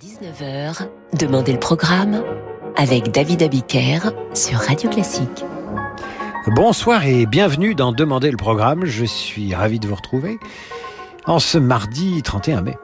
19h, 0.00 0.88
Demandez 1.18 1.52
le 1.52 1.58
programme 1.58 2.22
avec 2.76 3.12
David 3.12 3.42
Abiker 3.42 4.00
sur 4.34 4.58
Radio 4.58 4.90
Classique. 4.90 5.42
Bonsoir 6.54 7.06
et 7.06 7.24
bienvenue 7.24 7.74
dans 7.74 7.92
Demandez 7.92 8.30
le 8.30 8.36
programme. 8.36 8.84
Je 8.84 9.06
suis 9.06 9.54
ravi 9.54 9.80
de 9.80 9.88
vous 9.88 9.94
retrouver 9.94 10.38
en 11.24 11.38
ce 11.38 11.56
mardi 11.56 12.20
31 12.22 12.60
mai. 12.60 12.76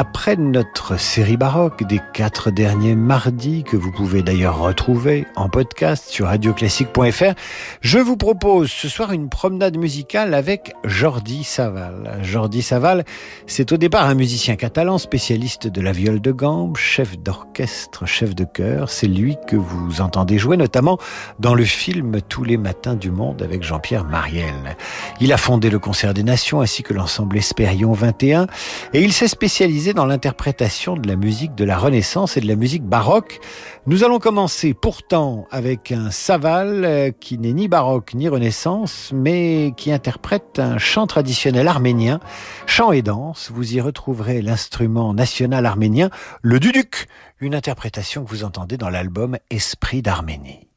Après 0.00 0.36
notre 0.36 0.96
série 0.96 1.36
baroque 1.36 1.82
des 1.82 2.00
quatre 2.14 2.52
derniers 2.52 2.94
mardis, 2.94 3.64
que 3.64 3.76
vous 3.76 3.90
pouvez 3.90 4.22
d'ailleurs 4.22 4.60
retrouver 4.60 5.26
en 5.34 5.48
podcast 5.48 6.08
sur 6.08 6.26
radioclassique.fr, 6.26 7.34
je 7.80 7.98
vous 7.98 8.16
propose 8.16 8.70
ce 8.70 8.88
soir 8.88 9.10
une 9.10 9.28
promenade 9.28 9.76
musicale 9.76 10.34
avec 10.34 10.72
Jordi 10.84 11.42
Saval. 11.42 12.20
Jordi 12.22 12.62
Saval, 12.62 13.04
c'est 13.48 13.72
au 13.72 13.76
départ 13.76 14.06
un 14.06 14.14
musicien 14.14 14.54
catalan 14.54 14.98
spécialiste 14.98 15.66
de 15.66 15.80
la 15.80 15.90
viole 15.90 16.20
de 16.20 16.30
gambe, 16.30 16.76
chef 16.76 17.18
d'orchestre, 17.18 18.06
chef 18.06 18.36
de 18.36 18.44
chœur. 18.44 18.90
C'est 18.90 19.08
lui 19.08 19.36
que 19.48 19.56
vous 19.56 20.00
entendez 20.00 20.38
jouer 20.38 20.56
notamment 20.56 20.98
dans 21.40 21.56
le 21.56 21.64
film 21.64 22.20
Tous 22.28 22.44
les 22.44 22.56
matins 22.56 22.94
du 22.94 23.10
monde 23.10 23.42
avec 23.42 23.64
Jean-Pierre 23.64 24.04
Mariel. 24.04 24.76
Il 25.20 25.32
a 25.32 25.38
fondé 25.38 25.70
le 25.70 25.80
Concert 25.80 26.14
des 26.14 26.22
Nations 26.22 26.60
ainsi 26.60 26.84
que 26.84 26.94
l'ensemble 26.94 27.36
Espérion 27.36 27.94
21 27.94 28.46
et 28.92 29.02
il 29.02 29.12
s'est 29.12 29.26
spécialisé 29.26 29.87
dans 29.92 30.06
l'interprétation 30.06 30.96
de 30.96 31.06
la 31.08 31.16
musique 31.16 31.54
de 31.54 31.64
la 31.64 31.78
Renaissance 31.78 32.36
et 32.36 32.40
de 32.40 32.46
la 32.46 32.56
musique 32.56 32.84
baroque. 32.84 33.40
Nous 33.86 34.04
allons 34.04 34.18
commencer 34.18 34.74
pourtant 34.74 35.46
avec 35.50 35.92
un 35.92 36.10
Saval 36.10 36.84
euh, 36.84 37.10
qui 37.10 37.38
n'est 37.38 37.52
ni 37.52 37.68
baroque 37.68 38.14
ni 38.14 38.28
Renaissance, 38.28 39.10
mais 39.14 39.72
qui 39.76 39.92
interprète 39.92 40.58
un 40.58 40.78
chant 40.78 41.06
traditionnel 41.06 41.68
arménien, 41.68 42.20
chant 42.66 42.92
et 42.92 43.02
danse. 43.02 43.50
Vous 43.52 43.74
y 43.74 43.80
retrouverez 43.80 44.42
l'instrument 44.42 45.14
national 45.14 45.66
arménien, 45.66 46.10
le 46.42 46.60
duduk, 46.60 47.06
une 47.40 47.54
interprétation 47.54 48.24
que 48.24 48.30
vous 48.30 48.44
entendez 48.44 48.76
dans 48.76 48.90
l'album 48.90 49.36
Esprit 49.50 50.02
d'Arménie. 50.02 50.68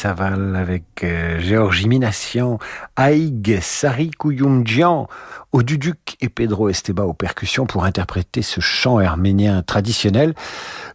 Saval 0.00 0.56
avec 0.56 1.04
euh, 1.04 1.38
Géorgie 1.40 1.86
Minassian, 1.86 2.58
Aïg 2.96 3.58
Sari 3.60 4.10
Kouyumdjian 4.10 5.08
au 5.52 5.60
et 5.60 6.28
Pedro 6.30 6.70
Esteba 6.70 7.02
aux 7.02 7.12
percussions 7.12 7.66
pour 7.66 7.84
interpréter 7.84 8.40
ce 8.40 8.62
chant 8.62 8.96
arménien 8.96 9.62
traditionnel. 9.62 10.34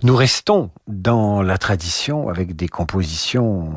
Nous 0.01 0.15
restons 0.15 0.71
dans 0.87 1.43
la 1.43 1.59
tradition 1.59 2.29
avec 2.29 2.55
des 2.55 2.67
compositions 2.67 3.73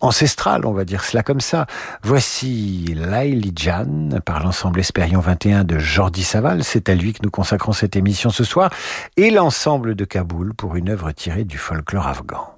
ancestrales, 0.00 0.64
on 0.64 0.72
va 0.72 0.86
dire 0.86 1.04
cela 1.04 1.22
comme 1.22 1.40
ça. 1.40 1.66
Voici 2.02 2.94
Laili 2.96 3.52
Jan 3.54 4.08
par 4.24 4.42
l'ensemble 4.42 4.80
Espérion 4.80 5.20
21 5.20 5.64
de 5.64 5.78
Jordi 5.78 6.24
Saval. 6.24 6.64
C'est 6.64 6.88
à 6.88 6.94
lui 6.94 7.12
que 7.12 7.20
nous 7.22 7.30
consacrons 7.30 7.72
cette 7.72 7.94
émission 7.94 8.30
ce 8.30 8.42
soir 8.42 8.70
et 9.18 9.30
l'ensemble 9.30 9.94
de 9.94 10.06
Kaboul 10.06 10.54
pour 10.54 10.76
une 10.76 10.88
œuvre 10.88 11.12
tirée 11.12 11.44
du 11.44 11.58
folklore 11.58 12.06
afghan. 12.06 12.54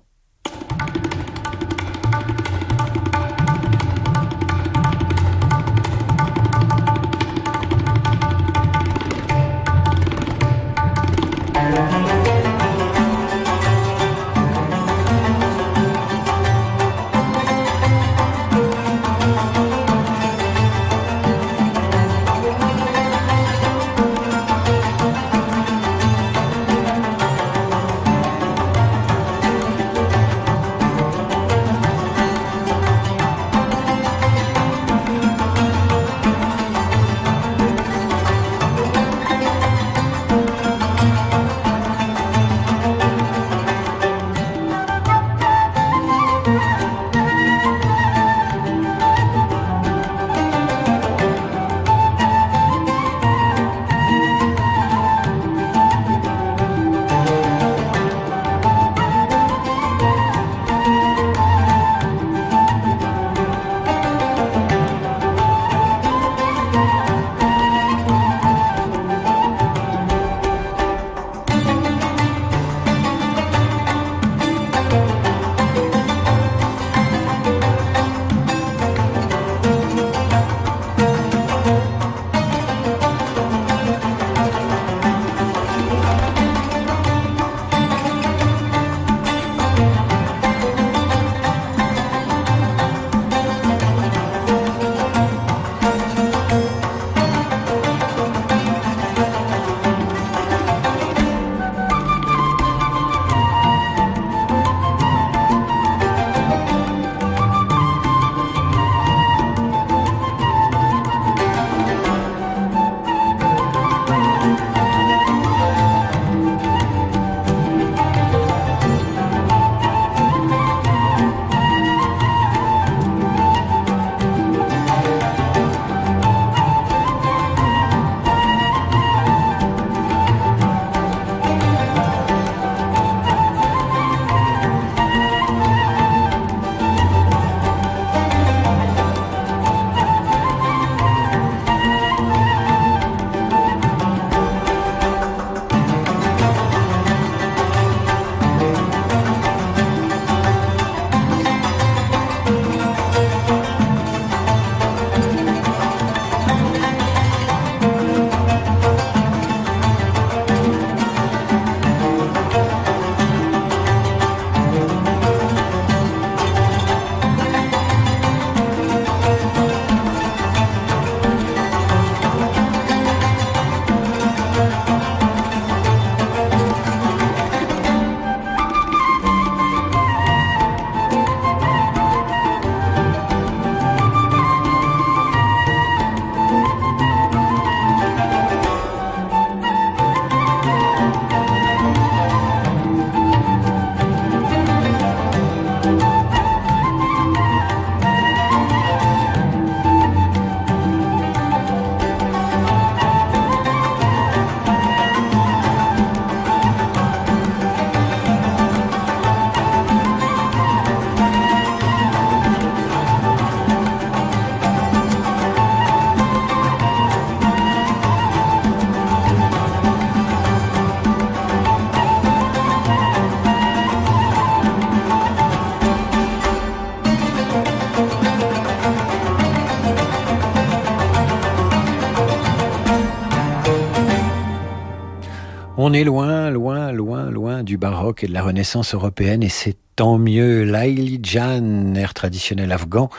Est 235.98 236.04
loin, 236.04 236.50
loin, 236.50 236.92
loin, 236.92 237.28
loin 237.28 237.62
du 237.64 237.76
baroque 237.76 238.22
et 238.22 238.28
de 238.28 238.32
la 238.32 238.42
Renaissance 238.42 238.94
européenne 238.94 239.42
et 239.42 239.48
c'est 239.48 239.76
tant 239.96 240.16
mieux. 240.16 240.62
Laili 240.62 241.18
Jan, 241.20 241.94
air 241.96 242.14
traditionnel 242.14 242.70
afghan, 242.70 243.10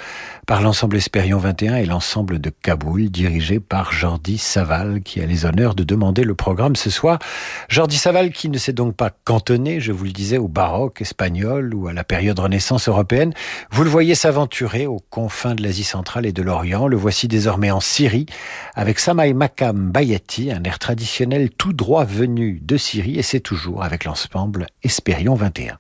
par 0.50 0.64
l'ensemble 0.64 0.98
Espérion 0.98 1.38
21 1.38 1.76
et 1.76 1.86
l'ensemble 1.86 2.42
de 2.42 2.50
Kaboul, 2.50 3.12
dirigé 3.12 3.60
par 3.60 3.92
Jordi 3.92 4.40
Saval, 4.40 5.02
qui 5.02 5.22
a 5.22 5.28
les 5.28 5.46
honneurs 5.46 5.76
de 5.76 5.84
demander 5.84 6.24
le 6.24 6.34
programme 6.34 6.76
ce 6.76 6.90
soir. 6.90 7.20
Jordi 7.68 7.98
Saval 7.98 8.32
qui 8.32 8.50
ne 8.50 8.58
s'est 8.58 8.74
donc 8.74 8.96
pas 8.96 9.12
cantonné, 9.12 9.80
je 9.80 9.92
vous 9.92 10.06
le 10.06 10.12
disais, 10.12 10.40
au 10.40 10.48
baroque 10.48 11.02
espagnol 11.02 11.76
ou 11.76 11.88
à 11.88 11.94
la 11.94 12.04
période 12.04 12.40
Renaissance 12.40 12.88
européenne. 12.88 13.32
Vous 13.70 13.84
le 13.84 13.92
voyez 13.92 14.16
s'aventurer 14.16 14.88
aux 14.88 15.04
confins 15.12 15.54
de 15.54 15.62
l'Asie 15.62 15.84
centrale 15.84 16.26
et 16.26 16.34
de 16.34 16.42
l'Orient. 16.42 16.88
Le 16.88 16.98
voici 16.98 17.28
désormais 17.28 17.70
en 17.70 17.80
Syrie, 17.80 18.26
avec 18.74 18.98
Samay 18.98 19.34
Makam 19.34 19.92
Bayati, 19.92 20.52
un 20.52 20.64
air 20.64 20.80
traditionnel 20.80 21.52
tout 21.52 21.74
droit 21.74 22.06
venu 22.06 22.60
de 22.64 22.76
Syrie, 22.76 23.20
et 23.20 23.24
c'est 23.24 23.40
toujours 23.40 23.84
avec 23.84 24.04
l'ensemble 24.04 24.66
Espérion 24.82 25.36
21. 25.36 25.78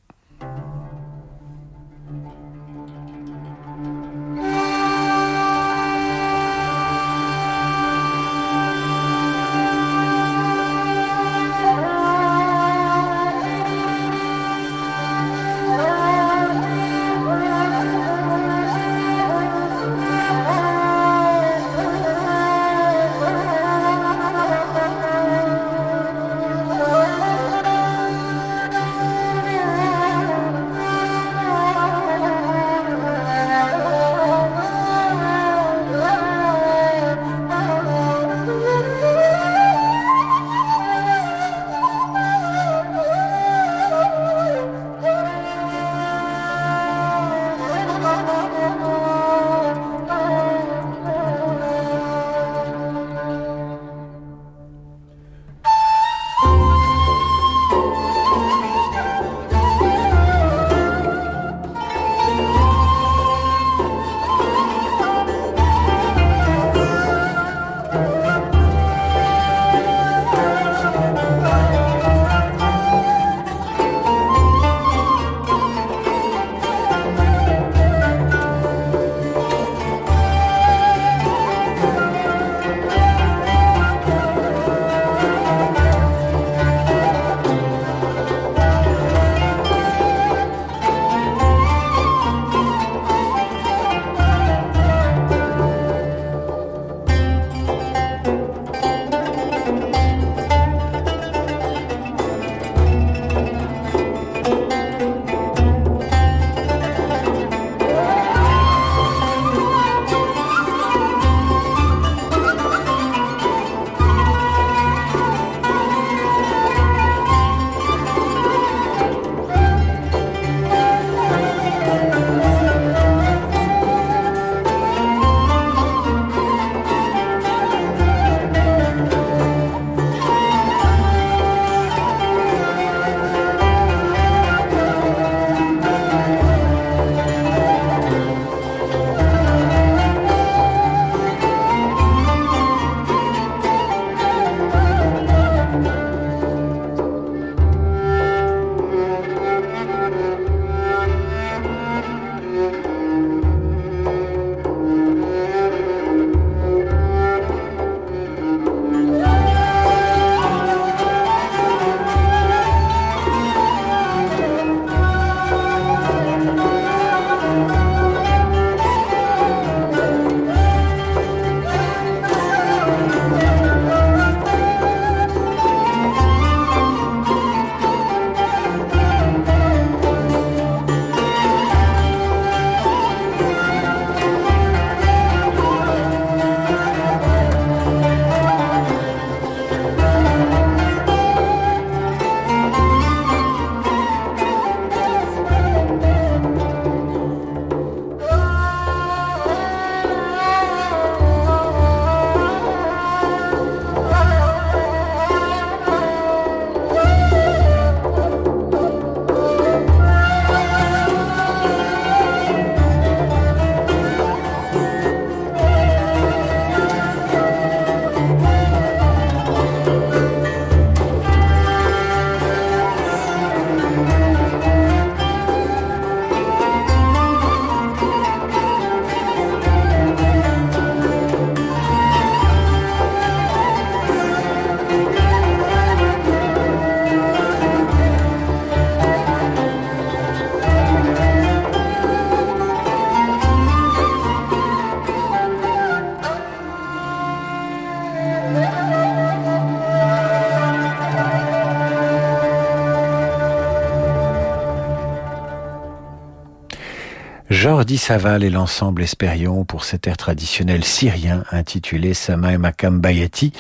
Jordi 257.98 258.46
et 258.46 258.50
l'ensemble 258.52 259.02
Espérion 259.02 259.66
pour 259.66 259.84
cet 259.84 260.06
air 260.06 260.16
traditionnel 260.16 260.84
syrien 260.84 261.44
intitulé 261.50 262.14
Sama 262.14 262.56
Bayati. 262.56 263.52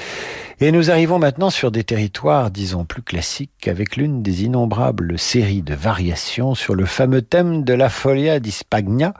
Et 0.60 0.72
nous 0.72 0.92
arrivons 0.92 1.18
maintenant 1.18 1.50
sur 1.50 1.72
des 1.72 1.84
territoires, 1.84 2.52
disons, 2.52 2.86
plus 2.86 3.02
classiques 3.02 3.68
avec 3.68 3.96
l'une 3.96 4.22
des 4.22 4.44
innombrables 4.44 5.18
séries 5.18 5.64
de 5.64 5.74
variations 5.74 6.54
sur 6.54 6.76
le 6.76 6.86
fameux 6.86 7.24
thème 7.24 7.64
de 7.64 7.74
la 7.74 7.90
Folia 7.90 8.40
di 8.40 8.52
Spagna, 8.52 9.16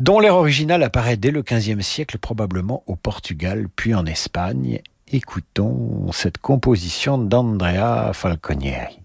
dont 0.00 0.18
l'air 0.18 0.36
original 0.36 0.82
apparaît 0.82 1.18
dès 1.18 1.30
le 1.30 1.42
XVe 1.42 1.82
siècle 1.82 2.16
probablement 2.16 2.84
au 2.86 2.96
Portugal 2.96 3.66
puis 3.76 3.94
en 3.94 4.06
Espagne. 4.06 4.80
Écoutons 5.08 6.10
cette 6.12 6.38
composition 6.38 7.18
d'Andrea 7.18 8.12
Falconieri. 8.14 8.98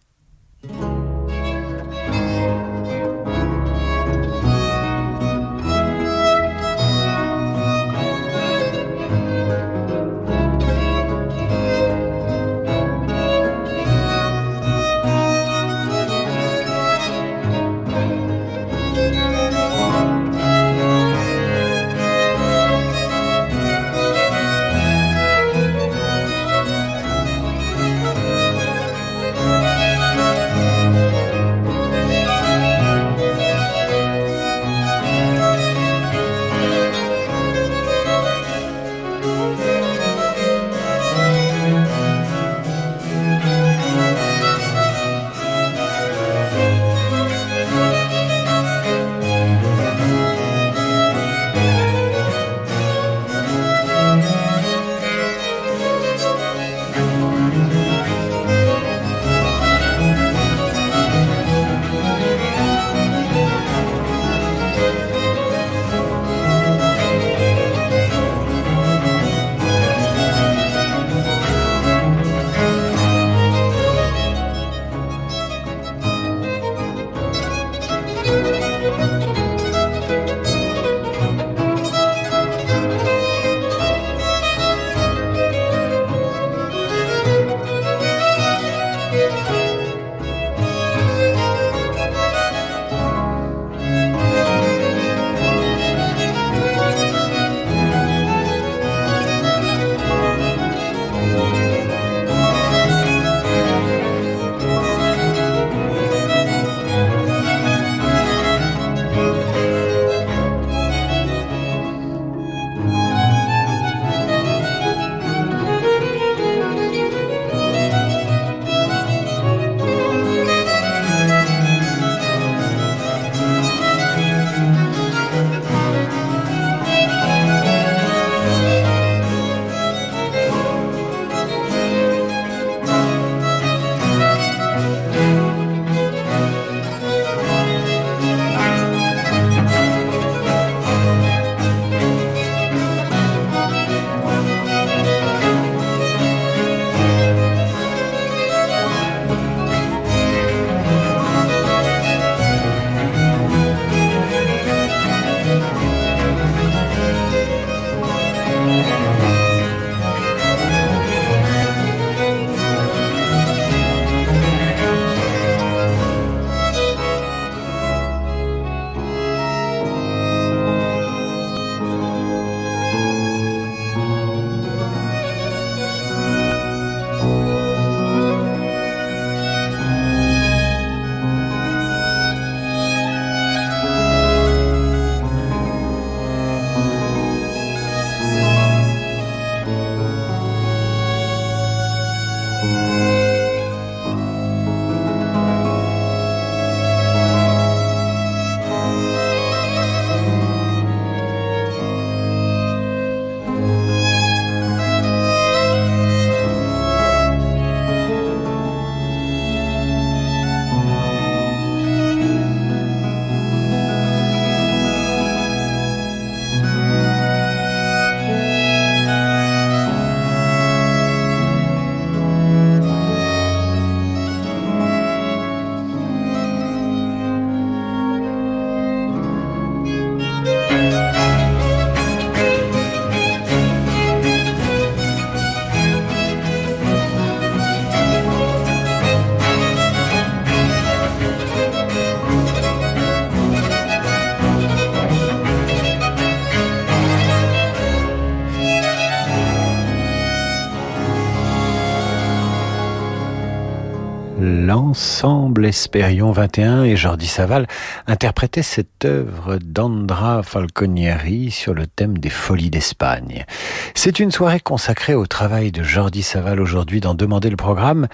L'ensemble 254.98 255.68
Espérion 255.68 256.32
21 256.32 256.84
et 256.86 256.96
Jordi 256.96 257.28
Saval 257.28 257.68
interprétaient 258.08 258.64
cette 258.64 259.06
œuvre 259.06 259.60
d'Andra 259.64 260.42
Falconieri 260.42 261.52
sur 261.52 261.76
le 261.76 261.86
thème 261.86 262.18
des 262.18 262.32
folies 262.32 262.72
d'Espagne. 262.72 263.46
C'est 263.94 264.20
une 264.20 264.32
soirée 264.32 264.60
consacrée 264.60 265.14
au 265.14 265.28
travail 265.28 265.72
de 265.72 265.84
Jordi 265.84 266.24
Saval 266.24 266.60
aujourd'hui 266.60 267.00
dans 267.00 267.14
Demander 267.14 267.52
le 267.52 267.58
programme 267.58 268.08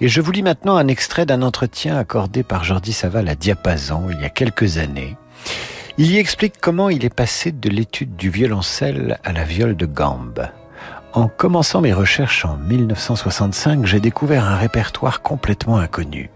et 0.00 0.06
je 0.06 0.20
vous 0.20 0.30
lis 0.30 0.44
maintenant 0.44 0.76
un 0.76 0.86
extrait 0.86 1.26
d'un 1.26 1.42
entretien 1.42 1.98
accordé 1.98 2.44
par 2.44 2.62
Jordi 2.62 2.92
Saval 2.92 3.28
à 3.28 3.34
Diapason 3.34 4.04
il 4.08 4.20
y 4.20 4.24
a 4.24 4.30
quelques 4.30 4.78
années. 4.78 5.16
Il 5.96 6.08
y 6.08 6.18
explique 6.18 6.60
comment 6.60 6.88
il 6.88 7.04
est 7.04 7.12
passé 7.12 7.50
de 7.50 7.68
l'étude 7.68 8.14
du 8.14 8.30
violoncelle 8.30 9.18
à 9.24 9.32
la 9.32 9.42
viole 9.42 9.76
de 9.76 9.86
gambe. 9.86 10.46
En 11.14 11.28
commençant 11.28 11.80
mes 11.80 11.94
recherches 11.94 12.44
en 12.44 12.58
1965, 12.58 13.86
j'ai 13.86 13.98
découvert 13.98 14.44
un 14.44 14.56
répertoire 14.56 15.22
complètement 15.22 15.78
inconnu, 15.78 16.30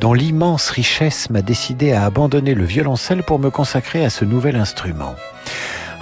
dont 0.00 0.12
l'immense 0.12 0.70
richesse 0.70 1.30
m'a 1.30 1.42
décidé 1.42 1.92
à 1.92 2.04
abandonner 2.04 2.54
le 2.54 2.64
violoncelle 2.64 3.22
pour 3.22 3.38
me 3.38 3.50
consacrer 3.50 4.04
à 4.04 4.10
ce 4.10 4.24
nouvel 4.24 4.56
instrument. 4.56 5.14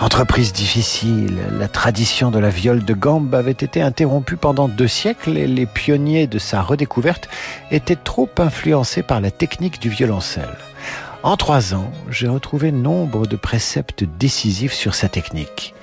Entreprise 0.01 0.53
difficile, 0.55 1.39
la 1.59 1.69
tradition 1.69 2.31
de 2.31 2.39
la 2.39 2.49
viole 2.49 2.83
de 2.85 2.95
gambe 2.95 3.35
avait 3.35 3.53
été 3.53 3.83
interrompue 3.83 4.37
pendant 4.37 4.69
deux 4.69 4.89
siècles 4.89 5.37
et 5.37 5.47
les 5.47 5.67
pionniers 5.67 6.27
de 6.27 6.39
sa 6.39 6.63
redécouverte 6.63 7.29
étaient 7.71 7.95
trop 7.95 8.29
influencés 8.39 9.03
par 9.03 9.21
la 9.21 9.31
technique 9.31 9.81
du 9.81 9.91
violoncelle. 9.91 10.57
En 11.23 11.37
trois 11.37 11.75
ans, 11.75 11.91
j'ai 12.11 12.29
retrouvé 12.29 12.73
nombre 12.73 13.27
de 13.27 13.37
préceptes 13.37 14.05
décisifs 14.19 14.75
sur 14.75 14.95
sa 14.95 15.09
technique. 15.09 15.75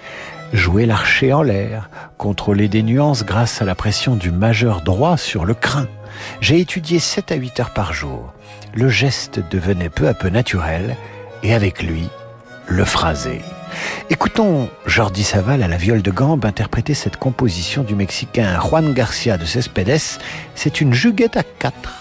Jouer 0.54 0.86
l'archer 0.86 1.32
en 1.32 1.44
l'air, 1.44 1.90
contrôler 2.18 2.68
des 2.68 2.84
nuances 2.84 3.24
grâce 3.24 3.62
à 3.62 3.66
la 3.66 3.74
pression 3.74 4.16
du 4.16 4.32
majeur 4.32 4.82
droit 4.82 5.16
sur 5.16 5.46
le 5.46 5.54
crin. 5.54 5.88
J'ai 6.42 6.60
étudié 6.60 7.00
7 7.00 7.32
à 7.32 7.36
8 7.36 7.60
heures 7.62 7.74
par 7.74 7.94
jour. 7.94 8.34
Le 8.74 8.90
geste 8.90 9.40
devenait 9.50 9.90
peu 9.90 10.10
à 10.10 10.14
peu 10.14 10.28
naturel 10.30 10.98
et 11.42 11.54
avec 11.54 11.82
lui, 11.82 12.10
le 12.68 12.84
phrasé. 12.84 13.42
Écoutons 14.10 14.70
Jordi 14.86 15.24
Saval 15.24 15.64
à 15.64 15.70
la 15.70 15.78
viole 15.78 16.02
de 16.02 16.12
gambe 16.12 16.46
interpréter 16.46 16.94
cette 16.94 17.16
composition 17.16 17.84
du 17.84 17.96
Mexicain 17.96 18.60
Juan 18.60 18.94
Garcia 18.94 19.38
de 19.38 19.46
Cespedes. 19.46 20.20
C'est 20.56 20.82
une 20.82 20.94
juguette 20.94 21.38
à 21.38 21.44
quatre. 21.44 22.01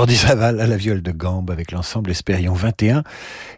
Jordi 0.00 0.16
Saval 0.16 0.62
à 0.62 0.66
la 0.66 0.78
viole 0.78 1.02
de 1.02 1.12
gambe 1.12 1.50
avec 1.50 1.72
l'ensemble 1.72 2.10
Espérion 2.10 2.54
21 2.54 3.02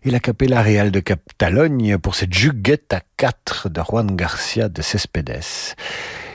et 0.02 0.10
la 0.10 0.18
Capella 0.18 0.60
Real 0.60 0.90
de 0.90 0.98
Catalogne 0.98 1.98
pour 1.98 2.16
cette 2.16 2.34
juguette 2.34 2.92
à 2.92 3.00
quatre 3.16 3.68
de 3.68 3.80
Juan 3.80 4.16
Garcia 4.16 4.68
de 4.68 4.82
Cespedes. 4.82 5.76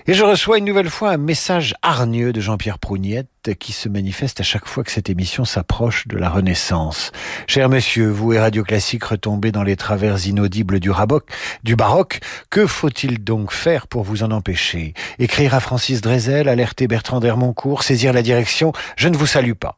Et 0.07 0.13
je 0.13 0.23
reçois 0.23 0.59
une 0.59 0.63
nouvelle 0.63 0.89
fois 0.89 1.11
un 1.11 1.17
message 1.17 1.75
hargneux 1.81 2.31
de 2.31 2.39
Jean-Pierre 2.39 2.79
Prougnette 2.79 3.51
qui 3.59 3.73
se 3.73 3.89
manifeste 3.89 4.39
à 4.39 4.43
chaque 4.43 4.65
fois 4.65 4.85
que 4.85 4.93
cette 4.93 5.09
émission 5.09 5.43
s'approche 5.43 6.07
de 6.07 6.15
la 6.15 6.29
Renaissance. 6.29 7.11
Cher 7.45 7.67
monsieur, 7.67 8.07
vous 8.07 8.31
et 8.31 8.39
Radio 8.39 8.63
Classique 8.63 9.03
retombez 9.03 9.51
dans 9.51 9.63
les 9.63 9.75
travers 9.75 10.25
inaudibles 10.25 10.79
du, 10.79 10.89
raboc, 10.89 11.25
du 11.65 11.75
baroque, 11.75 12.21
que 12.49 12.65
faut-il 12.65 13.21
donc 13.25 13.51
faire 13.51 13.87
pour 13.87 14.03
vous 14.03 14.23
en 14.23 14.31
empêcher? 14.31 14.93
Écrire 15.19 15.53
à 15.53 15.59
Francis 15.59 15.99
Drezel, 15.99 16.47
alerter 16.47 16.87
Bertrand 16.87 17.19
d'Hermoncourt, 17.19 17.83
saisir 17.83 18.13
la 18.13 18.21
direction 18.21 18.71
Je 18.95 19.09
ne 19.09 19.17
vous 19.17 19.27
salue 19.27 19.51
pas. 19.51 19.77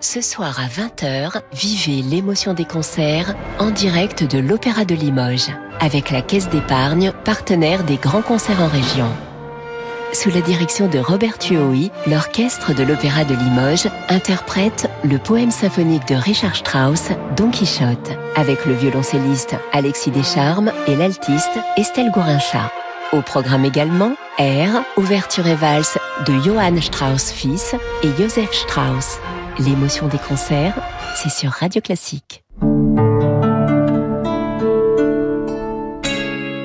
Ce 0.00 0.20
soir 0.20 0.60
à 0.60 0.68
20h, 0.68 1.40
vivez 1.52 2.02
l'émotion 2.02 2.54
des 2.54 2.64
concerts 2.64 3.34
en 3.58 3.70
direct 3.70 4.22
de 4.22 4.38
l'Opéra 4.38 4.84
de 4.84 4.94
Limoges 4.94 5.50
avec 5.80 6.12
la 6.12 6.22
Caisse 6.22 6.48
d'épargne, 6.48 7.12
partenaire 7.24 7.82
des 7.82 7.96
grands 7.96 8.22
concerts 8.22 8.62
en 8.62 8.68
région. 8.68 9.10
Sous 10.12 10.30
la 10.30 10.40
direction 10.40 10.86
de 10.86 11.00
Robert 11.00 11.38
Tuohi, 11.38 11.90
l'orchestre 12.06 12.74
de 12.74 12.84
l'Opéra 12.84 13.24
de 13.24 13.34
Limoges 13.34 13.88
interprète 14.08 14.88
le 15.02 15.18
poème 15.18 15.50
symphonique 15.50 16.06
de 16.06 16.14
Richard 16.14 16.54
Strauss, 16.54 17.08
Don 17.36 17.50
Quichotte, 17.50 18.12
avec 18.36 18.66
le 18.66 18.74
violoncelliste 18.74 19.56
Alexis 19.72 20.12
Descharmes 20.12 20.70
et 20.86 20.94
l'altiste 20.94 21.58
Estelle 21.76 22.12
Gourincha. 22.12 22.70
Au 23.12 23.20
programme 23.20 23.64
également, 23.64 24.12
Air, 24.38 24.84
ouverture 24.96 25.48
et 25.48 25.56
valse 25.56 25.98
de 26.24 26.38
Johann 26.40 26.80
Strauss 26.80 27.32
fils 27.32 27.74
et 28.04 28.10
Joseph 28.16 28.52
Strauss. 28.52 29.18
L'émotion 29.60 30.06
des 30.06 30.18
concerts, 30.18 30.80
c'est 31.16 31.30
sur 31.30 31.50
Radio 31.50 31.80
Classique. 31.80 32.44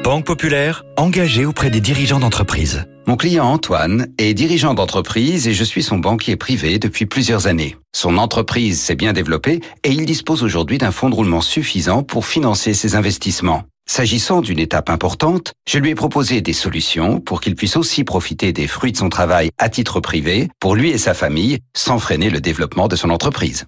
Banque 0.03 0.25
Populaire, 0.25 0.84
engagée 0.95 1.43
auprès 1.43 1.71
des 1.71 1.82
dirigeants 1.82 2.19
d'entreprise. 2.19 2.86
Mon 3.08 3.17
client 3.17 3.45
Antoine 3.45 4.10
est 4.19 4.36
dirigeant 4.36 4.75
d'entreprise 4.75 5.47
et 5.47 5.53
je 5.53 5.63
suis 5.63 5.82
son 5.82 5.97
banquier 5.97 6.36
privé 6.36 6.77
depuis 6.77 7.08
plusieurs 7.08 7.47
années. 7.47 7.77
Son 7.95 8.19
entreprise 8.19 8.79
s'est 8.79 8.95
bien 8.95 9.12
développée 9.12 9.62
et 9.84 9.89
il 9.89 10.06
dispose 10.06 10.43
aujourd'hui 10.43 10.77
d'un 10.77 10.91
fonds 10.91 11.10
de 11.10 11.15
roulement 11.15 11.41
suffisant 11.41 12.03
pour 12.03 12.27
financer 12.27 12.75
ses 12.75 12.95
investissements. 12.95 13.63
S'agissant 13.95 14.41
d'une 14.41 14.58
étape 14.58 14.89
importante, 14.89 15.53
je 15.69 15.77
lui 15.77 15.91
ai 15.91 15.93
proposé 15.93 16.41
des 16.41 16.51
solutions 16.51 17.19
pour 17.19 17.41
qu'il 17.41 17.53
puisse 17.53 17.75
aussi 17.75 18.03
profiter 18.03 18.51
des 18.51 18.65
fruits 18.65 18.91
de 18.91 18.97
son 18.97 19.08
travail 19.08 19.51
à 19.60 19.69
titre 19.69 19.99
privé, 19.99 20.49
pour 20.60 20.73
lui 20.73 20.89
et 20.89 20.97
sa 20.97 21.13
famille, 21.13 21.60
sans 21.75 21.99
freiner 21.99 22.32
le 22.32 22.41
développement 22.41 22.88
de 22.88 22.95
son 22.95 23.12
entreprise. 23.12 23.67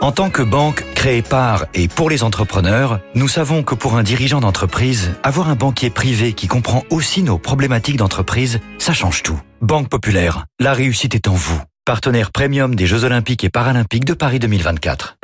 En 0.00 0.12
tant 0.12 0.30
que 0.30 0.42
banque 0.42 0.84
créée 0.94 1.22
par 1.22 1.66
et 1.74 1.88
pour 1.88 2.08
les 2.08 2.22
entrepreneurs, 2.22 3.00
nous 3.16 3.26
savons 3.26 3.64
que 3.64 3.74
pour 3.74 3.96
un 3.96 4.04
dirigeant 4.04 4.38
d'entreprise, 4.38 5.10
avoir 5.24 5.48
un 5.48 5.56
banquier 5.56 5.90
privé 5.90 6.34
qui 6.34 6.46
comprend 6.46 6.84
aussi 6.90 7.24
nos 7.24 7.38
problématiques 7.38 7.96
d'entreprise, 7.96 8.60
ça 8.78 8.92
change 8.92 9.24
tout. 9.24 9.40
Banque 9.60 9.88
Populaire, 9.88 10.44
la 10.60 10.72
réussite 10.72 11.16
est 11.16 11.26
en 11.26 11.34
vous. 11.34 11.60
Partenaire 11.84 12.30
premium 12.30 12.76
des 12.76 12.86
Jeux 12.86 13.02
Olympiques 13.02 13.42
et 13.42 13.50
Paralympiques 13.50 14.04
de 14.04 14.14
Paris 14.14 14.38
2024. 14.38 15.16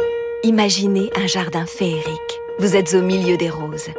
Imaginez 0.42 1.08
un 1.14 1.28
jardin 1.28 1.66
féerique. 1.66 2.40
Vous 2.58 2.74
êtes 2.74 2.94
au 2.94 3.02
milieu 3.02 3.36
des 3.36 3.48
roses 3.48 3.90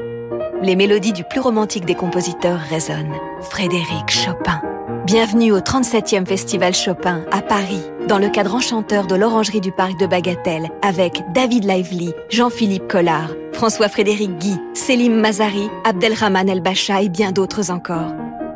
les 0.61 0.75
mélodies 0.75 1.13
du 1.13 1.23
plus 1.23 1.39
romantique 1.39 1.85
des 1.85 1.95
compositeurs 1.95 2.59
résonnent. 2.59 3.15
Frédéric 3.41 4.09
Chopin. 4.09 4.61
Bienvenue 5.05 5.51
au 5.51 5.59
37e 5.59 6.27
Festival 6.27 6.75
Chopin 6.75 7.23
à 7.31 7.41
Paris, 7.41 7.81
dans 8.07 8.19
le 8.19 8.29
cadre 8.29 8.53
enchanteur 8.53 9.07
de 9.07 9.15
l'Orangerie 9.15 9.61
du 9.61 9.71
Parc 9.71 9.99
de 9.99 10.05
Bagatelle, 10.05 10.69
avec 10.83 11.23
David 11.33 11.63
Lively, 11.63 12.13
Jean-Philippe 12.29 12.87
Collard, 12.87 13.31
François-Frédéric 13.53 14.37
Guy, 14.37 14.55
Selim 14.73 15.19
Mazari, 15.19 15.69
Abdelrahman 15.83 16.47
El 16.47 16.61
Bacha 16.61 17.01
et 17.01 17.09
bien 17.09 17.31
d'autres 17.31 17.71
encore. 17.71 18.13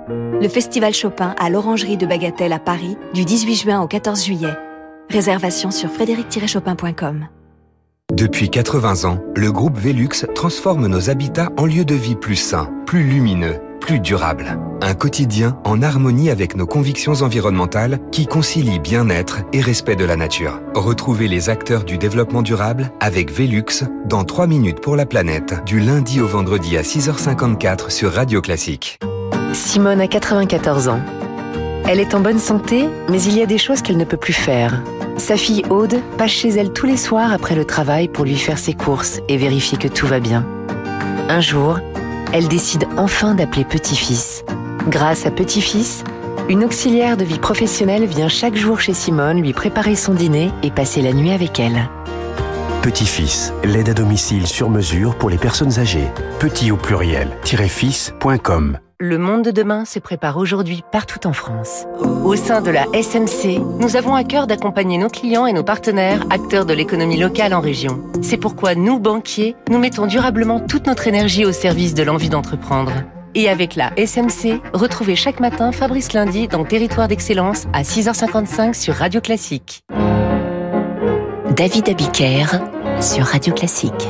Le 0.08 0.48
Festival 0.48 0.94
Chopin 0.94 1.34
à 1.40 1.50
l'Orangerie 1.50 1.98
de 1.98 2.06
Bagatelle 2.06 2.54
à 2.54 2.60
Paris, 2.60 2.98
du 3.16 3.26
18 3.26 3.56
juin 3.56 3.82
au 3.82 3.88
14 3.88 4.24
juillet. 4.24 4.54
Réservation 5.10 5.72
sur 5.72 5.90
frédéric-chopin.com. 5.90 7.28
Depuis 8.16 8.50
80 8.50 9.04
ans, 9.04 9.20
le 9.36 9.52
groupe 9.52 9.78
Velux 9.78 10.26
transforme 10.34 10.88
nos 10.88 11.10
habitats 11.10 11.52
en 11.58 11.66
lieux 11.66 11.84
de 11.84 11.96
vie 11.96 12.16
plus 12.16 12.38
sains, 12.38 12.70
plus 12.86 13.04
lumineux, 13.04 13.60
plus 13.82 14.00
durables. 14.00 14.58
Un 14.82 14.94
quotidien 14.94 15.60
en 15.66 15.82
harmonie 15.82 16.30
avec 16.30 16.56
nos 16.56 16.66
convictions 16.66 17.12
environnementales 17.12 18.00
qui 18.14 18.26
concilient 18.26 18.80
bien-être 18.80 19.40
et 19.52 19.60
respect 19.60 19.98
de 19.98 20.06
la 20.06 20.16
nature. 20.16 20.62
Retrouvez 20.76 21.28
les 21.28 21.50
acteurs 21.50 21.84
du 21.84 21.98
développement 21.98 22.42
durable 22.42 22.90
avec 23.02 23.34
Velux 23.34 23.84
dans 24.06 24.24
3 24.24 24.48
minutes 24.48 24.80
pour 24.80 24.96
la 24.96 25.06
planète, 25.06 25.54
du 25.66 25.82
lundi 25.82 26.22
au 26.22 26.28
vendredi 26.28 26.78
à 26.78 26.84
6h54 26.84 27.90
sur 27.90 28.14
Radio 28.14 28.40
Classique. 28.40 28.98
Simone 29.52 30.00
a 30.00 30.08
94 30.08 30.88
ans. 30.88 31.02
Elle 31.86 32.00
est 32.00 32.16
en 32.16 32.22
bonne 32.22 32.40
santé, 32.40 32.86
mais 33.10 33.22
il 33.22 33.38
y 33.38 33.42
a 33.42 33.46
des 33.46 33.58
choses 33.58 33.82
qu'elle 33.82 33.98
ne 33.98 34.06
peut 34.06 34.16
plus 34.16 34.32
faire 34.32 34.82
sa 35.18 35.38
fille 35.38 35.64
Aude 35.70 36.02
passe 36.18 36.32
chez 36.32 36.50
elle 36.50 36.72
tous 36.72 36.86
les 36.86 36.98
soirs 36.98 37.32
après 37.32 37.56
le 37.56 37.66
travail 37.66 38.08
pour 38.08 38.26
lui 38.26 38.36
faire 38.36 38.58
ses 38.58 38.74
courses 38.74 39.22
et 39.30 39.38
vérifier 39.38 39.78
que 39.78 39.88
tout 39.88 40.08
va 40.08 40.20
bien. 40.20 40.46
Un 41.30 41.42
jour, 41.42 41.80
elle 42.34 42.48
décide 42.48 42.86
enfin 42.98 43.36
d'appeler 43.36 43.66
Petit-Fils. 43.66 44.44
Grâce 44.88 45.26
à 45.26 45.32
Petit-Fils, 45.32 46.04
une 46.50 46.64
auxiliaire 46.64 47.18
de 47.18 47.24
vie 47.24 47.40
professionnelle 47.40 48.06
vient 48.06 48.28
chaque 48.28 48.56
jour 48.56 48.80
chez 48.80 48.94
Simone 48.94 49.42
lui 49.42 49.54
préparer 49.54 49.96
son 49.96 50.14
dîner 50.14 50.52
et 50.64 50.70
passer 50.70 51.02
la 51.02 51.14
nuit 51.14 51.32
avec 51.32 51.60
elle. 51.60 51.90
Petit-Fils, 52.84 53.52
l'aide 53.64 53.90
à 53.90 53.94
domicile 53.94 54.46
sur 54.46 54.70
mesure 54.70 55.16
pour 55.16 55.32
les 55.32 55.40
personnes 55.40 55.80
âgées. 55.80 56.08
Petit 56.40 56.72
au 56.72 56.78
pluriel, 56.78 57.30
fils.com. 57.44 58.78
Le 59.02 59.18
monde 59.18 59.44
de 59.44 59.52
demain 59.52 59.84
se 59.84 60.00
prépare 60.00 60.38
aujourd'hui 60.38 60.82
partout 60.90 61.28
en 61.28 61.34
France. 61.34 61.86
Au 62.24 62.38
sein 62.38 62.62
de 62.62 62.72
la 62.72 62.86
SMC, 62.94 63.60
nous 63.82 63.98
avons 63.98 64.16
à 64.16 64.24
cœur 64.24 64.48
d'accompagner 64.48 64.98
nos 64.98 65.10
clients 65.10 65.46
et 65.46 65.52
nos 65.52 65.66
partenaires, 65.66 66.24
acteurs 66.30 66.66
de 66.66 66.74
l'économie 66.74 67.18
locale 67.18 67.54
en 67.54 67.60
région. 67.60 68.02
C'est 68.22 68.38
pourquoi 68.38 68.74
nous, 68.74 68.98
banquiers, 68.98 69.58
nous 69.70 69.80
mettons 69.80 70.06
durablement 70.06 70.62
toute 70.62 70.88
notre 70.88 71.08
énergie 71.08 71.44
au 71.44 71.52
service 71.52 71.94
de 71.94 72.04
l'envie 72.04 72.30
d'entreprendre. 72.30 72.94
Et 73.34 73.50
avec 73.50 73.76
la 73.76 73.92
SMC, 73.98 74.62
retrouvez 74.72 75.18
chaque 75.18 75.42
matin 75.42 75.74
Fabrice 75.74 76.14
Lundi 76.14 76.48
dans 76.48 76.64
Territoire 76.64 77.10
d'Excellence 77.10 77.66
à 77.74 77.82
6h55 77.82 78.74
sur 78.74 78.94
Radio 78.94 79.20
Classique. 79.20 79.82
David 81.54 81.90
Abiker 81.90 82.46
sur 83.02 83.26
Radio 83.26 83.54
Classique. 83.54 84.08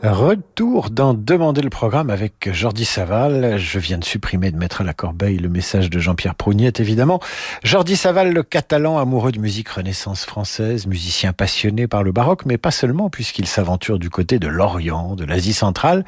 Retour 0.00 0.90
dans 0.90 1.12
Demander 1.12 1.60
le 1.60 1.70
programme 1.70 2.10
avec 2.10 2.50
Jordi 2.52 2.84
Saval. 2.84 3.58
Je 3.58 3.80
viens 3.80 3.98
de 3.98 4.04
supprimer 4.04 4.52
de 4.52 4.56
mettre 4.56 4.82
à 4.82 4.84
la 4.84 4.94
corbeille 4.94 5.38
le 5.38 5.48
message 5.48 5.90
de 5.90 5.98
Jean-Pierre 5.98 6.36
Prougnette, 6.36 6.78
évidemment. 6.78 7.18
Jordi 7.64 7.96
Saval, 7.96 8.32
le 8.32 8.44
catalan 8.44 8.98
amoureux 8.98 9.32
de 9.32 9.40
musique 9.40 9.68
renaissance 9.68 10.24
française, 10.24 10.86
musicien 10.86 11.32
passionné 11.32 11.88
par 11.88 12.04
le 12.04 12.12
baroque, 12.12 12.46
mais 12.46 12.58
pas 12.58 12.70
seulement, 12.70 13.10
puisqu'il 13.10 13.48
s'aventure 13.48 13.98
du 13.98 14.08
côté 14.08 14.38
de 14.38 14.46
l'Orient, 14.46 15.16
de 15.16 15.24
l'Asie 15.24 15.52
centrale. 15.52 16.04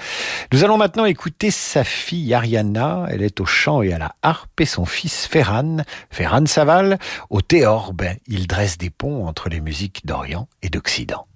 Nous 0.52 0.62
allons 0.62 0.78
maintenant 0.78 1.04
écouter 1.04 1.50
sa 1.50 1.82
fille 1.82 2.32
Ariana. 2.32 3.06
Elle 3.10 3.22
est 3.22 3.40
au 3.40 3.44
chant 3.44 3.82
et 3.82 3.92
à 3.92 3.98
la 3.98 4.14
harpe 4.22 4.60
et 4.60 4.66
son 4.66 4.84
fils 4.84 5.26
Ferran, 5.26 5.78
Ferran 6.10 6.46
Saval, 6.46 7.00
au 7.28 7.40
théorbe. 7.40 8.04
Il 8.28 8.46
dresse 8.46 8.78
des 8.78 8.90
ponts 8.90 9.26
entre 9.26 9.48
les 9.48 9.60
musiques 9.60 10.06
d'Orient 10.06 10.46
et 10.62 10.68
d'Occident. 10.68 11.26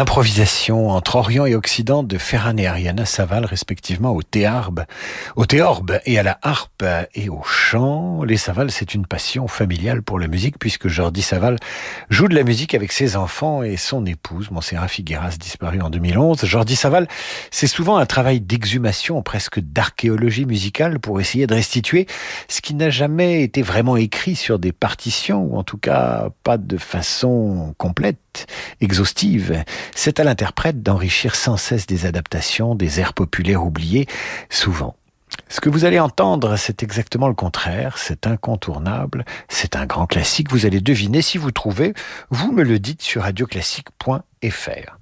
Improvisation 0.00 0.88
entre 0.88 1.16
Orient 1.16 1.44
et 1.44 1.54
Occident 1.54 2.02
de 2.02 2.16
Ferran 2.16 2.56
et 2.56 2.66
Ariana 2.66 3.04
Saval, 3.04 3.44
respectivement 3.44 4.12
au 4.12 4.22
théarbe, 4.22 4.86
au 5.36 5.44
théorbe 5.44 6.00
et 6.06 6.18
à 6.18 6.22
la 6.22 6.38
harpe 6.40 6.82
et 7.14 7.28
au 7.28 7.42
chant. 7.42 8.22
Les 8.22 8.38
Saval, 8.38 8.70
c'est 8.70 8.94
une 8.94 9.04
passion 9.04 9.46
familiale 9.46 10.00
pour 10.00 10.18
la 10.18 10.26
musique 10.26 10.58
puisque 10.58 10.88
Jordi 10.88 11.20
Saval 11.20 11.58
joue 12.08 12.28
de 12.28 12.34
la 12.34 12.44
musique 12.44 12.74
avec 12.74 12.92
ses 12.92 13.14
enfants 13.14 13.62
et 13.62 13.76
son 13.76 14.06
épouse, 14.06 14.50
Montserrat 14.50 14.88
Figueras, 14.88 15.36
disparue 15.38 15.82
en 15.82 15.90
2011. 15.90 16.46
Jordi 16.46 16.76
Saval, 16.76 17.06
c'est 17.50 17.66
souvent 17.66 17.98
un 17.98 18.06
travail 18.06 18.40
d'exhumation, 18.40 19.20
presque 19.20 19.60
d'archéologie 19.60 20.46
musicale 20.46 20.98
pour 20.98 21.20
essayer 21.20 21.46
de 21.46 21.52
restituer 21.52 22.06
ce 22.48 22.62
qui 22.62 22.72
n'a 22.72 22.88
jamais 22.88 23.42
été 23.42 23.60
vraiment 23.60 23.98
écrit 23.98 24.34
sur 24.34 24.58
des 24.58 24.72
partitions, 24.72 25.44
ou 25.44 25.58
en 25.58 25.62
tout 25.62 25.76
cas 25.76 26.30
pas 26.42 26.56
de 26.56 26.78
façon 26.78 27.74
complète, 27.76 28.16
exhaustive. 28.80 29.64
C'est 29.94 30.20
à 30.20 30.24
l'interprète 30.24 30.82
d'enrichir 30.82 31.34
sans 31.34 31.56
cesse 31.56 31.86
des 31.86 32.06
adaptations, 32.06 32.74
des 32.74 33.00
airs 33.00 33.14
populaires 33.14 33.64
oubliés, 33.64 34.06
souvent. 34.48 34.96
Ce 35.48 35.60
que 35.60 35.68
vous 35.68 35.84
allez 35.84 36.00
entendre, 36.00 36.56
c'est 36.56 36.82
exactement 36.82 37.28
le 37.28 37.34
contraire, 37.34 37.98
c'est 37.98 38.26
incontournable, 38.26 39.24
c'est 39.48 39.76
un 39.76 39.86
grand 39.86 40.06
classique, 40.06 40.50
vous 40.50 40.66
allez 40.66 40.80
deviner 40.80 41.22
si 41.22 41.38
vous 41.38 41.50
trouvez, 41.50 41.94
vous 42.30 42.52
me 42.52 42.62
le 42.62 42.78
dites 42.78 43.02
sur 43.02 43.22
radioclassique.fr. 43.22 44.98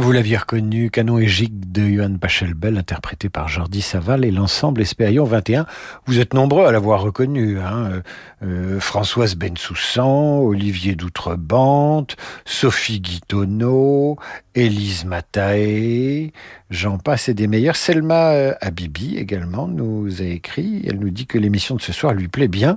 Vous 0.00 0.12
l'aviez 0.12 0.38
reconnu, 0.38 0.90
Canon 0.90 1.18
et 1.18 1.26
Gigue 1.26 1.70
de 1.70 1.86
Johann 1.86 2.18
Pachelbel, 2.18 2.78
interprété 2.78 3.28
par 3.28 3.48
Jordi 3.48 3.82
Saval 3.82 4.24
et 4.24 4.30
l'ensemble 4.30 4.80
Espérion 4.80 5.24
21. 5.24 5.66
Vous 6.06 6.18
êtes 6.18 6.32
nombreux 6.32 6.64
à 6.64 6.72
l'avoir 6.72 7.02
reconnu. 7.02 7.58
Hein 7.58 7.90
euh, 7.92 8.00
euh, 8.42 8.80
Françoise 8.80 9.34
Bensoussan, 9.34 10.38
Olivier 10.40 10.94
Doutrebante, 10.94 12.16
Sophie 12.46 13.00
Guitonneau, 13.00 14.16
Élise 14.54 15.06
Matae, 15.06 16.30
j'en 16.68 16.98
passe 16.98 17.30
et 17.30 17.34
des 17.34 17.46
meilleurs. 17.46 17.76
Selma 17.76 18.32
euh, 18.32 18.54
Habibi 18.60 19.16
également 19.16 19.66
nous 19.66 20.20
a 20.20 20.26
écrit. 20.26 20.82
Elle 20.86 20.98
nous 20.98 21.08
dit 21.08 21.26
que 21.26 21.38
l'émission 21.38 21.74
de 21.74 21.80
ce 21.80 21.92
soir 21.92 22.12
lui 22.12 22.28
plaît 22.28 22.48
bien. 22.48 22.76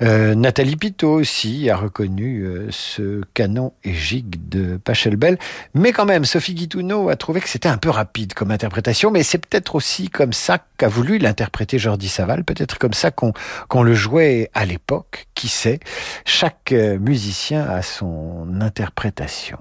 Euh, 0.00 0.36
Nathalie 0.36 0.76
Pitot 0.76 1.14
aussi 1.14 1.68
a 1.70 1.76
reconnu 1.76 2.42
euh, 2.42 2.68
ce 2.70 3.20
canon 3.34 3.72
et 3.82 3.94
gigue 3.94 4.48
de 4.48 4.76
Pachelbel. 4.76 5.38
Mais 5.74 5.90
quand 5.90 6.04
même, 6.04 6.24
Sophie 6.24 6.54
Guitouneau 6.54 7.08
a 7.08 7.16
trouvé 7.16 7.40
que 7.40 7.48
c'était 7.48 7.68
un 7.68 7.78
peu 7.78 7.90
rapide 7.90 8.34
comme 8.34 8.52
interprétation. 8.52 9.10
Mais 9.10 9.24
c'est 9.24 9.38
peut-être 9.38 9.74
aussi 9.74 10.08
comme 10.08 10.32
ça 10.32 10.64
qu'a 10.76 10.88
voulu 10.88 11.18
l'interpréter 11.18 11.80
Jordi 11.80 12.08
Saval. 12.08 12.44
Peut-être 12.44 12.78
comme 12.78 12.94
ça 12.94 13.10
qu'on 13.10 13.32
qu'on 13.68 13.82
le 13.82 13.94
jouait 13.94 14.50
à 14.54 14.64
l'époque. 14.64 15.26
Qui 15.34 15.48
sait? 15.48 15.80
Chaque 16.24 16.70
musicien 16.70 17.68
a 17.68 17.82
son 17.82 18.60
interprétation. 18.60 19.58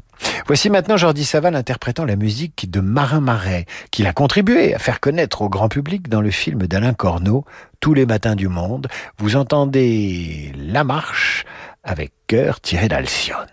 Voici 0.48 0.70
maintenant 0.70 0.98
Jordi 0.98 1.24
Saval 1.26 1.56
interprétant 1.56 2.06
la 2.06 2.16
musique 2.16 2.70
de 2.70 2.80
Marin 2.80 3.22
Marais, 3.22 3.66
qu'il 3.92 4.08
a 4.08 4.14
contribué 4.14 4.74
à 4.74 4.80
faire 4.80 5.00
connaître 5.00 5.42
au 5.42 5.50
grand 5.50 5.70
public 5.70 6.10
dans 6.10 6.22
le 6.22 6.32
film 6.32 6.68
d'Alain 6.68 6.94
Corneau, 6.94 7.46
Tous 7.80 7.94
les 7.94 8.06
matins 8.06 8.36
du 8.36 8.48
monde. 8.48 8.88
Vous 9.18 9.36
entendez 9.36 10.52
La 10.56 10.84
Marche 10.84 11.46
avec 11.84 12.12
cœur 12.28 12.62
tiré 12.62 12.88
d'Alcyone. 12.88 13.48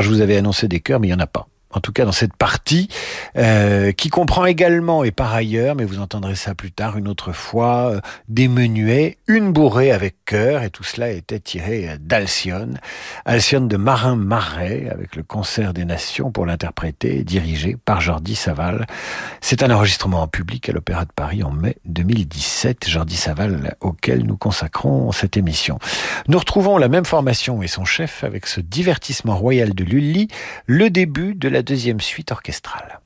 Je 0.00 0.08
vous 0.08 0.20
avais 0.20 0.36
annoncé 0.36 0.68
des 0.68 0.80
chœurs, 0.80 1.00
mais 1.00 1.08
il 1.08 1.10
n'y 1.10 1.16
en 1.16 1.20
a 1.20 1.26
pas 1.26 1.39
en 1.72 1.80
tout 1.80 1.92
cas 1.92 2.04
dans 2.04 2.12
cette 2.12 2.36
partie, 2.36 2.88
euh, 3.36 3.92
qui 3.92 4.08
comprend 4.08 4.46
également 4.46 5.04
et 5.04 5.12
par 5.12 5.32
ailleurs, 5.32 5.76
mais 5.76 5.84
vous 5.84 6.00
entendrez 6.00 6.34
ça 6.34 6.54
plus 6.54 6.72
tard 6.72 6.96
une 6.96 7.08
autre 7.08 7.32
fois, 7.32 7.92
euh, 7.92 8.00
des 8.28 8.48
menuets, 8.48 9.18
une 9.28 9.52
bourrée 9.52 9.92
avec 9.92 10.16
cœur, 10.24 10.62
et 10.62 10.70
tout 10.70 10.82
cela 10.82 11.10
était 11.10 11.38
tiré 11.38 11.88
euh, 11.88 11.96
d'Alcyone, 12.00 12.78
Alcyone 13.24 13.68
de 13.68 13.76
Marin 13.76 14.16
Marais, 14.16 14.88
avec 14.90 15.14
le 15.14 15.22
concert 15.22 15.72
des 15.72 15.84
Nations 15.84 16.32
pour 16.32 16.44
l'interpréter, 16.44 17.22
dirigé 17.22 17.76
par 17.84 18.00
Jordi 18.00 18.34
Saval. 18.34 18.86
C'est 19.40 19.62
un 19.62 19.70
enregistrement 19.70 20.22
en 20.22 20.28
public 20.28 20.68
à 20.68 20.72
l'Opéra 20.72 21.04
de 21.04 21.12
Paris 21.14 21.42
en 21.42 21.52
mai 21.52 21.76
2017, 21.84 22.88
Jordi 22.88 23.16
Saval, 23.16 23.76
auquel 23.80 24.24
nous 24.24 24.36
consacrons 24.36 25.12
cette 25.12 25.36
émission. 25.36 25.78
Nous 26.26 26.38
retrouvons 26.38 26.78
la 26.78 26.88
même 26.88 27.04
formation 27.04 27.62
et 27.62 27.68
son 27.68 27.84
chef 27.84 28.24
avec 28.24 28.46
ce 28.46 28.60
divertissement 28.60 29.36
royal 29.36 29.74
de 29.74 29.84
Lully, 29.84 30.28
le 30.66 30.90
début 30.90 31.34
de 31.34 31.48
la 31.60 31.64
deuxième 31.64 32.00
suite 32.00 32.32
orchestrale. 32.32 33.00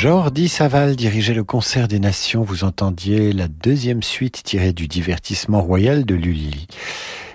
Jordi 0.00 0.48
Saval 0.48 0.96
dirigeait 0.96 1.34
le 1.34 1.44
concert 1.44 1.86
des 1.86 1.98
nations. 1.98 2.42
Vous 2.42 2.64
entendiez 2.64 3.34
la 3.34 3.48
deuxième 3.48 4.02
suite 4.02 4.42
tirée 4.42 4.72
du 4.72 4.88
divertissement 4.88 5.60
royal 5.60 6.06
de 6.06 6.14
Lully. 6.14 6.68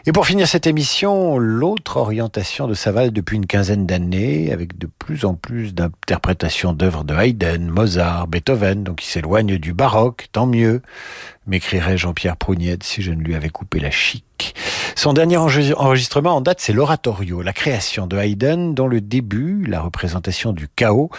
Et 0.07 0.11
pour 0.11 0.25
finir 0.25 0.47
cette 0.47 0.65
émission, 0.65 1.37
l'autre 1.37 1.97
orientation 1.97 2.67
de 2.67 2.73
Saval 2.73 3.11
depuis 3.11 3.37
une 3.37 3.45
quinzaine 3.45 3.85
d'années, 3.85 4.51
avec 4.51 4.79
de 4.79 4.87
plus 4.87 5.25
en 5.25 5.35
plus 5.35 5.75
d'interprétations 5.75 6.73
d'œuvres 6.73 7.03
de 7.03 7.13
Haydn, 7.13 7.69
Mozart, 7.69 8.25
Beethoven, 8.25 8.83
donc 8.83 9.03
il 9.03 9.07
s'éloigne 9.09 9.59
du 9.59 9.73
baroque, 9.73 10.29
tant 10.31 10.47
mieux, 10.47 10.81
m'écrirait 11.45 11.99
Jean-Pierre 11.99 12.35
Prougnette 12.35 12.81
si 12.81 13.03
je 13.03 13.11
ne 13.11 13.21
lui 13.21 13.35
avais 13.35 13.49
coupé 13.49 13.79
la 13.79 13.91
chic. 13.91 14.55
Son 14.95 15.13
dernier 15.13 15.37
enregistrement 15.37 16.35
en 16.35 16.41
date, 16.41 16.59
c'est 16.59 16.73
l'oratorio, 16.73 17.41
la 17.41 17.53
création 17.53 18.07
de 18.07 18.17
Haydn, 18.17 18.73
dont 18.73 18.87
le 18.87 19.01
début, 19.01 19.65
la 19.65 19.81
représentation 19.81 20.51
du 20.51 20.67
chaos, 20.67 21.09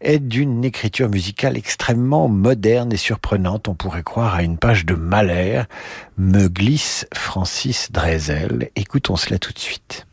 est 0.00 0.18
d'une 0.18 0.64
écriture 0.64 1.08
musicale 1.08 1.56
extrêmement 1.56 2.28
moderne 2.28 2.92
et 2.92 2.96
surprenante. 2.96 3.68
On 3.68 3.74
pourrait 3.74 4.02
croire 4.02 4.34
à 4.34 4.42
une 4.42 4.58
page 4.58 4.84
de 4.84 4.94
Mahler, 4.94 5.62
me 6.18 6.48
glisse 6.48 7.06
Francis 7.14 7.92
Drezel. 7.92 8.70
Écoutons 8.76 9.16
cela 9.16 9.38
tout 9.38 9.52
de 9.52 9.58
suite. 9.58 10.06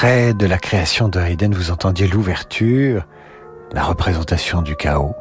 Extrait 0.00 0.32
de 0.32 0.46
la 0.46 0.58
création 0.58 1.08
de 1.08 1.18
Haydn, 1.18 1.52
vous 1.52 1.72
entendiez 1.72 2.06
l'ouverture, 2.06 3.04
la 3.72 3.82
représentation 3.82 4.62
du 4.62 4.76
chaos, 4.76 5.16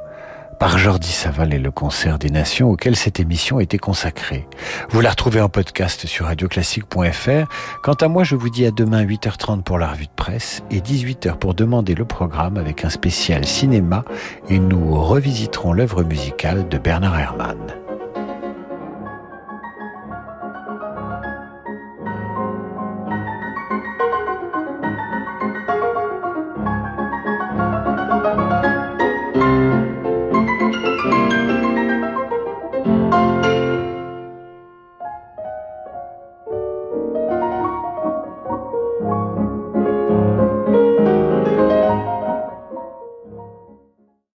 par 0.60 0.78
Jordi 0.78 1.12
Saval 1.12 1.52
et 1.52 1.58
le 1.58 1.72
concert 1.72 2.20
des 2.20 2.30
nations 2.30 2.70
auquel 2.70 2.96
cette 2.96 3.20
émission 3.20 3.60
était 3.60 3.80
consacrée. 3.80 4.48
Vous 4.92 5.02
la 5.02 5.10
retrouvez 5.10 5.42
en 5.42 5.50
podcast 5.50 6.06
sur 6.06 6.28
radioclassique.fr. 6.28 7.48
Quant 7.82 7.94
à 7.94 8.08
moi, 8.08 8.24
je 8.24 8.36
vous 8.36 8.52
dis 8.52 8.68
à 8.68 8.72
demain 8.72 9.04
8h30 9.04 9.64
pour 9.64 9.80
la 9.80 9.88
revue 9.88 10.06
de 10.06 10.16
presse 10.16 10.62
et 10.70 10.80
18h 10.80 11.40
pour 11.40 11.56
demander 11.56 11.96
le 11.96 12.06
programme 12.06 12.58
avec 12.58 12.86
un 12.86 12.92
spécial 12.92 13.46
cinéma 13.46 14.06
et 14.48 14.60
nous 14.60 14.94
revisiterons 14.94 15.74
l'œuvre 15.74 16.04
musicale 16.04 16.70
de 16.70 16.78
Bernard 16.78 17.20
Herrmann. 17.20 17.87